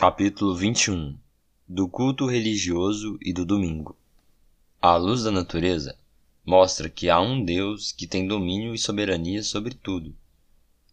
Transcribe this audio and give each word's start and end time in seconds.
Capítulo 0.00 0.54
21 0.54 1.18
Do 1.68 1.88
culto 1.88 2.24
religioso 2.24 3.18
e 3.20 3.32
do 3.32 3.44
domingo. 3.44 3.96
A 4.80 4.94
luz 4.94 5.24
da 5.24 5.32
natureza 5.32 5.98
mostra 6.46 6.88
que 6.88 7.10
há 7.10 7.20
um 7.20 7.44
Deus 7.44 7.90
que 7.90 8.06
tem 8.06 8.24
domínio 8.24 8.72
e 8.72 8.78
soberania 8.78 9.42
sobre 9.42 9.74
tudo, 9.74 10.14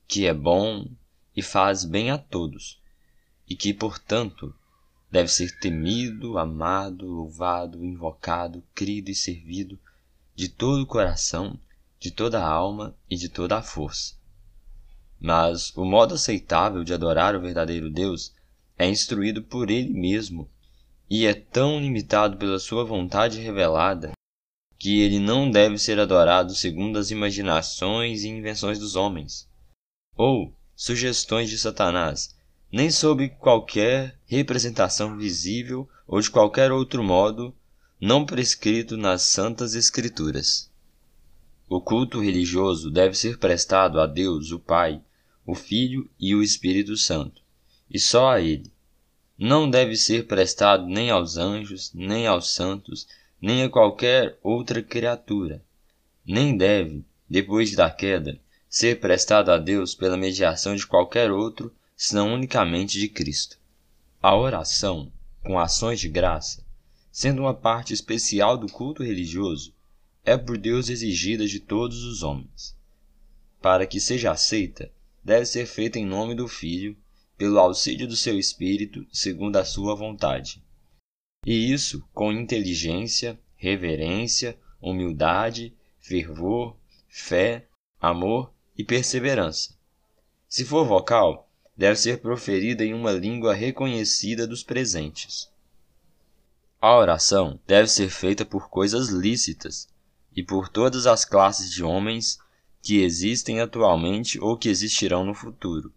que 0.07 0.25
é 0.25 0.33
bom 0.33 0.87
e 1.35 1.43
faz 1.43 1.85
bem 1.85 2.09
a 2.09 2.17
todos, 2.17 2.81
e 3.47 3.55
que, 3.55 3.75
portanto, 3.75 4.51
deve 5.11 5.31
ser 5.31 5.55
temido, 5.59 6.39
amado, 6.39 7.05
louvado, 7.05 7.85
invocado, 7.85 8.63
crido 8.73 9.11
e 9.11 9.15
servido 9.15 9.77
de 10.35 10.49
todo 10.49 10.81
o 10.81 10.87
coração, 10.87 11.59
de 11.99 12.09
toda 12.09 12.43
a 12.43 12.49
alma 12.49 12.95
e 13.07 13.15
de 13.15 13.29
toda 13.29 13.55
a 13.55 13.61
força. 13.61 14.15
Mas 15.19 15.71
o 15.77 15.85
modo 15.85 16.15
aceitável 16.15 16.83
de 16.83 16.91
adorar 16.91 17.35
o 17.35 17.39
verdadeiro 17.39 17.87
Deus 17.91 18.33
é 18.77 18.87
instruído 18.87 19.41
por 19.41 19.69
ele 19.69 19.93
mesmo 19.93 20.49
e 21.09 21.25
é 21.25 21.33
tão 21.33 21.79
limitado 21.79 22.37
pela 22.37 22.59
sua 22.59 22.83
vontade 22.83 23.39
revelada 23.39 24.11
que 24.77 24.99
ele 24.99 25.19
não 25.19 25.49
deve 25.49 25.77
ser 25.77 25.99
adorado 25.99 26.53
segundo 26.53 26.99
as 26.99 27.09
imaginações 27.09 28.23
e 28.23 28.29
invenções 28.29 28.77
dos 28.77 28.95
homens, 28.95 29.47
ou 30.15 30.53
sugestões 30.75 31.49
de 31.49 31.57
Satanás, 31.57 32.35
nem 32.71 32.91
sob 32.91 33.29
qualquer 33.29 34.19
representação 34.25 35.17
visível 35.17 35.89
ou 36.05 36.19
de 36.19 36.29
qualquer 36.29 36.71
outro 36.71 37.03
modo 37.03 37.55
não 38.01 38.25
prescrito 38.25 38.97
nas 38.97 39.21
Santas 39.21 39.73
Escrituras. 39.73 40.69
O 41.69 41.79
culto 41.79 42.21
religioso 42.21 42.91
deve 42.91 43.15
ser 43.15 43.39
prestado 43.39 43.99
a 43.99 44.05
Deus, 44.05 44.51
o 44.51 44.59
Pai, 44.59 45.01
o 45.45 45.55
Filho 45.55 46.09
e 46.19 46.35
o 46.35 46.43
Espírito 46.43 46.97
Santo 46.97 47.45
e 47.89 47.99
só 47.99 48.29
a 48.29 48.41
ele. 48.41 48.71
Não 49.37 49.69
deve 49.69 49.97
ser 49.97 50.27
prestado 50.27 50.85
nem 50.85 51.09
aos 51.09 51.35
anjos, 51.35 51.91
nem 51.93 52.25
aos 52.25 52.53
santos, 52.53 53.07
nem 53.41 53.63
a 53.63 53.69
qualquer 53.69 54.39
outra 54.41 54.81
criatura. 54.81 55.61
Nem 56.25 56.55
deve, 56.55 57.03
depois 57.29 57.75
da 57.75 57.89
queda, 57.91 58.39
ser 58.69 58.99
prestado 58.99 59.51
a 59.51 59.57
Deus 59.57 59.93
pela 59.93 60.17
mediação 60.17 60.75
de 60.75 60.87
qualquer 60.87 61.31
outro, 61.31 61.73
senão 61.97 62.33
unicamente 62.33 62.97
de 62.97 63.09
Cristo. 63.09 63.57
A 64.21 64.35
oração, 64.35 65.11
com 65.43 65.59
ações 65.59 65.99
de 65.99 66.09
graça, 66.09 66.65
sendo 67.11 67.41
uma 67.41 67.53
parte 67.53 67.93
especial 67.93 68.57
do 68.57 68.67
culto 68.67 69.03
religioso, 69.03 69.73
é 70.23 70.37
por 70.37 70.57
Deus 70.57 70.89
exigida 70.89 71.45
de 71.45 71.59
todos 71.59 72.03
os 72.03 72.23
homens. 72.23 72.75
Para 73.61 73.85
que 73.85 73.99
seja 73.99 74.31
aceita, 74.31 74.91
deve 75.23 75.45
ser 75.45 75.65
feita 75.65 75.99
em 75.99 76.05
nome 76.05 76.35
do 76.35 76.47
Filho, 76.47 76.97
pelo 77.37 77.59
auxílio 77.59 78.07
do 78.07 78.15
seu 78.15 78.39
espírito, 78.39 79.05
segundo 79.11 79.57
a 79.57 79.65
sua 79.65 79.93
vontade. 79.95 80.63
E 81.45 81.71
isso 81.71 82.07
com 82.13 82.31
inteligência, 82.31 83.39
reverência, 83.55 84.57
humildade, 84.81 85.73
fervor, 85.99 86.75
fé, 87.07 87.67
amor 87.99 88.51
e 88.77 88.83
perseverança. 88.83 89.75
Se 90.47 90.63
for 90.63 90.85
vocal, 90.85 91.49
deve 91.75 91.99
ser 91.99 92.19
proferida 92.21 92.85
em 92.85 92.93
uma 92.93 93.11
língua 93.11 93.53
reconhecida 93.53 94.47
dos 94.47 94.63
presentes. 94.63 95.49
A 96.79 96.95
oração 96.95 97.59
deve 97.67 97.89
ser 97.89 98.09
feita 98.09 98.45
por 98.45 98.69
coisas 98.69 99.09
lícitas 99.09 99.87
e 100.35 100.43
por 100.43 100.69
todas 100.69 101.05
as 101.05 101.25
classes 101.25 101.71
de 101.71 101.83
homens 101.83 102.39
que 102.81 103.01
existem 103.01 103.59
atualmente 103.59 104.39
ou 104.39 104.57
que 104.57 104.69
existirão 104.69 105.25
no 105.25 105.33
futuro 105.33 105.91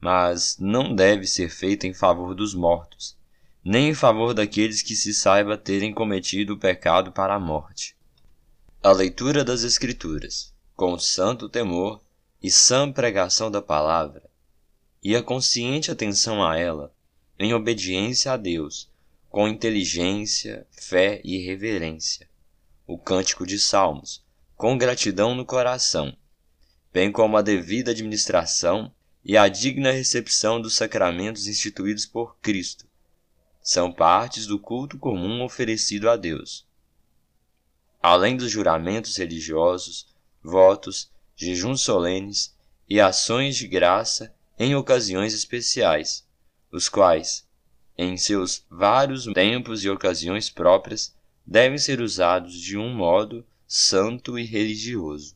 mas 0.00 0.56
não 0.58 0.94
deve 0.94 1.26
ser 1.26 1.48
feita 1.48 1.86
em 1.86 1.94
favor 1.94 2.34
dos 2.34 2.54
mortos, 2.54 3.16
nem 3.64 3.88
em 3.88 3.94
favor 3.94 4.32
daqueles 4.34 4.82
que 4.82 4.94
se 4.94 5.12
saiba 5.12 5.56
terem 5.56 5.92
cometido 5.92 6.54
o 6.54 6.58
pecado 6.58 7.10
para 7.10 7.34
a 7.34 7.40
morte. 7.40 7.96
A 8.82 8.92
leitura 8.92 9.44
das 9.44 9.62
Escrituras, 9.62 10.54
com 10.76 10.98
santo 10.98 11.48
temor 11.48 12.00
e 12.42 12.50
sã 12.50 12.92
pregação 12.92 13.50
da 13.50 13.60
palavra, 13.60 14.22
e 15.02 15.16
a 15.16 15.22
consciente 15.22 15.90
atenção 15.90 16.44
a 16.44 16.56
ela, 16.56 16.94
em 17.38 17.54
obediência 17.54 18.32
a 18.32 18.36
Deus, 18.36 18.90
com 19.28 19.48
inteligência, 19.48 20.66
fé 20.70 21.20
e 21.24 21.38
reverência. 21.38 22.28
O 22.86 22.96
cântico 22.96 23.44
de 23.44 23.58
Salmos, 23.58 24.24
com 24.54 24.78
gratidão 24.78 25.34
no 25.34 25.44
coração, 25.44 26.16
bem 26.92 27.12
como 27.12 27.36
a 27.36 27.42
devida 27.42 27.90
administração 27.90 28.92
e 29.28 29.36
a 29.36 29.48
digna 29.48 29.90
recepção 29.90 30.60
dos 30.60 30.74
sacramentos 30.74 31.48
instituídos 31.48 32.06
por 32.06 32.36
Cristo. 32.36 32.86
São 33.60 33.92
partes 33.92 34.46
do 34.46 34.56
culto 34.56 34.96
comum 34.98 35.42
oferecido 35.42 36.08
a 36.08 36.16
Deus. 36.16 36.64
Além 38.00 38.36
dos 38.36 38.52
juramentos 38.52 39.16
religiosos, 39.16 40.06
votos, 40.40 41.10
jejuns 41.34 41.80
solenes 41.80 42.54
e 42.88 43.00
ações 43.00 43.56
de 43.56 43.66
graça 43.66 44.32
em 44.56 44.76
ocasiões 44.76 45.34
especiais, 45.34 46.24
os 46.70 46.88
quais, 46.88 47.44
em 47.98 48.16
seus 48.16 48.64
vários 48.70 49.24
tempos 49.34 49.82
e 49.82 49.90
ocasiões 49.90 50.48
próprias, 50.48 51.12
devem 51.44 51.78
ser 51.78 52.00
usados 52.00 52.54
de 52.54 52.78
um 52.78 52.94
modo 52.94 53.44
santo 53.66 54.38
e 54.38 54.44
religioso. 54.44 55.34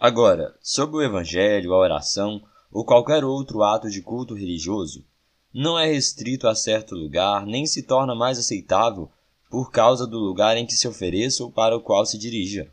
Agora, 0.00 0.56
sobre 0.62 0.96
o 0.96 1.02
Evangelho, 1.02 1.74
a 1.74 1.78
oração 1.78 2.40
ou 2.70 2.84
qualquer 2.84 3.24
outro 3.24 3.64
ato 3.64 3.90
de 3.90 4.00
culto 4.00 4.32
religioso, 4.32 5.04
não 5.52 5.76
é 5.76 5.86
restrito 5.86 6.46
a 6.46 6.54
certo 6.54 6.94
lugar 6.94 7.44
nem 7.44 7.66
se 7.66 7.82
torna 7.82 8.14
mais 8.14 8.38
aceitável 8.38 9.10
por 9.50 9.72
causa 9.72 10.06
do 10.06 10.16
lugar 10.16 10.56
em 10.56 10.64
que 10.64 10.74
se 10.74 10.86
ofereça 10.86 11.42
ou 11.42 11.50
para 11.50 11.76
o 11.76 11.80
qual 11.80 12.06
se 12.06 12.16
dirija. 12.16 12.72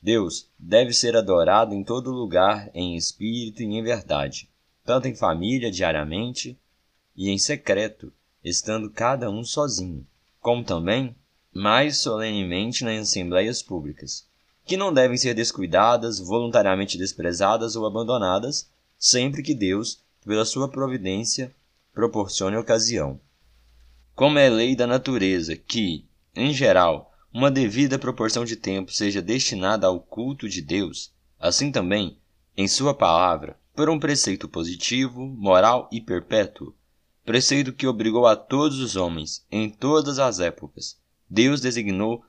Deus 0.00 0.48
deve 0.56 0.92
ser 0.92 1.16
adorado 1.16 1.74
em 1.74 1.82
todo 1.82 2.12
lugar, 2.12 2.70
em 2.72 2.94
espírito 2.94 3.60
e 3.60 3.64
em 3.64 3.82
verdade, 3.82 4.48
tanto 4.84 5.08
em 5.08 5.16
família 5.16 5.68
diariamente 5.68 6.56
e 7.16 7.28
em 7.28 7.38
secreto, 7.38 8.12
estando 8.44 8.88
cada 8.88 9.28
um 9.28 9.42
sozinho, 9.42 10.06
como 10.40 10.62
também 10.62 11.16
mais 11.52 11.98
solenemente 11.98 12.84
nas 12.84 13.08
assembleias 13.08 13.62
públicas 13.62 14.28
que 14.66 14.76
não 14.76 14.92
devem 14.92 15.16
ser 15.16 15.32
descuidadas, 15.32 16.18
voluntariamente 16.18 16.98
desprezadas 16.98 17.76
ou 17.76 17.86
abandonadas, 17.86 18.68
sempre 18.98 19.42
que 19.42 19.54
Deus, 19.54 20.02
pela 20.24 20.44
sua 20.44 20.68
providência, 20.68 21.54
proporcione 21.94 22.56
ocasião. 22.56 23.20
Como 24.14 24.38
é 24.38 24.50
lei 24.50 24.74
da 24.74 24.86
natureza 24.86 25.54
que, 25.54 26.04
em 26.34 26.52
geral, 26.52 27.12
uma 27.32 27.50
devida 27.50 27.98
proporção 27.98 28.44
de 28.44 28.56
tempo 28.56 28.92
seja 28.92 29.22
destinada 29.22 29.86
ao 29.86 30.00
culto 30.00 30.48
de 30.48 30.60
Deus, 30.60 31.12
assim 31.38 31.70
também, 31.70 32.18
em 32.56 32.66
Sua 32.66 32.92
palavra, 32.92 33.56
por 33.74 33.88
um 33.88 34.00
preceito 34.00 34.48
positivo, 34.48 35.24
moral 35.26 35.88
e 35.92 36.00
perpétuo, 36.00 36.74
preceito 37.24 37.72
que 37.72 37.86
obrigou 37.86 38.26
a 38.26 38.34
todos 38.34 38.80
os 38.80 38.96
homens, 38.96 39.44
em 39.50 39.68
todas 39.68 40.18
as 40.18 40.40
épocas, 40.40 40.98
Deus 41.28 41.60
designou 41.60 42.24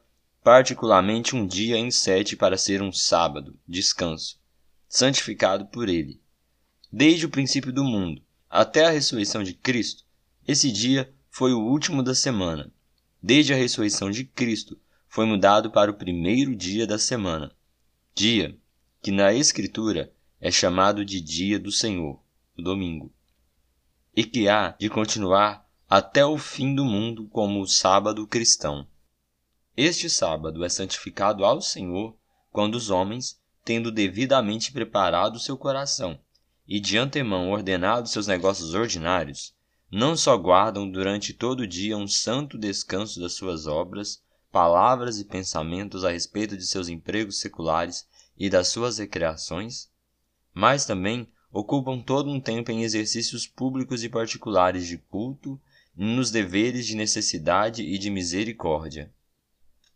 particularmente 0.47 1.35
um 1.35 1.46
dia 1.46 1.78
em 1.78 1.91
sete 1.91 2.34
para 2.34 2.58
ser 2.58 2.81
um 2.81 2.90
sábado, 2.90 3.59
descanso, 3.68 4.40
santificado 4.88 5.66
por 5.66 5.90
ele. 5.90 6.22
Desde 6.90 7.25
o 7.25 7.30
princípio 7.30 7.74
do 7.74 7.84
mundo 7.84 8.22
até 8.50 8.86
a 8.86 8.90
ressurreição 8.90 9.44
de 9.44 9.53
Cristo, 9.53 10.06
esse 10.47 10.72
dia 10.72 11.13
foi 11.30 11.52
o 11.52 11.59
último 11.59 12.02
da 12.02 12.16
semana. 12.16 12.72
Desde 13.22 13.52
a 13.52 13.57
ressurreição 13.57 14.09
de 14.09 14.24
Cristo, 14.24 14.80
foi 15.09 15.25
mudado 15.25 15.69
para 15.69 15.91
o 15.91 15.96
primeiro 15.96 16.56
dia 16.56 16.88
da 16.88 16.97
semana, 16.97 17.52
dia 18.16 18.57
que 19.02 19.12
na 19.12 19.34
Escritura 19.34 20.13
é 20.40 20.50
chamado 20.50 21.03
de 21.03 21.19
Dia 21.19 21.59
do 21.59 21.74
Senhor, 21.74 22.24
o 22.57 22.62
domingo, 22.62 23.13
e 24.16 24.24
que 24.24 24.47
há 24.47 24.74
de 24.80 24.90
continuar 24.90 25.69
até 25.89 26.25
o 26.25 26.38
fim 26.38 26.74
do 26.74 26.86
mundo 26.86 27.27
como 27.27 27.60
o 27.60 27.68
sábado 27.68 28.25
cristão. 28.25 28.88
Este 29.79 30.09
sábado 30.09 30.65
é 30.65 30.69
santificado 30.69 31.45
ao 31.45 31.62
Senhor 31.62 32.18
quando 32.51 32.74
os 32.74 32.89
homens, 32.89 33.39
tendo 33.63 33.91
devidamente 33.91 34.71
preparado 34.71 35.38
seu 35.38 35.56
coração 35.56 36.19
e 36.68 36.79
de 36.79 36.97
antemão 36.97 37.51
ordenado 37.51 38.09
seus 38.09 38.25
negócios 38.25 38.74
ordinários, 38.74 39.53
não 39.91 40.18
só 40.18 40.35
guardam 40.35 40.89
durante 40.89 41.31
todo 41.31 41.59
o 41.59 41.68
dia 41.68 41.95
um 41.95 42.07
santo 42.07 42.57
descanso 42.57 43.19
das 43.19 43.33
suas 43.33 43.68
obras, 43.68 44.19
palavras 44.51 45.19
e 45.19 45.25
pensamentos 45.25 46.03
a 46.03 46.09
respeito 46.09 46.57
de 46.57 46.65
seus 46.65 46.89
empregos 46.89 47.39
seculares 47.39 48.07
e 48.35 48.50
das 48.50 48.69
suas 48.69 48.97
recreações, 48.97 49.91
mas 50.56 50.88
também 50.88 51.31
ocupam 51.51 52.00
todo 52.00 52.31
um 52.31 52.41
tempo 52.41 52.71
em 52.71 52.81
exercícios 52.81 53.45
públicos 53.45 54.03
e 54.03 54.09
particulares 54.09 54.88
de 54.88 54.97
culto, 54.97 55.62
nos 55.95 56.31
deveres 56.31 56.88
de 56.88 56.95
necessidade 56.95 57.83
e 57.83 58.00
de 58.00 58.09
misericórdia 58.09 59.13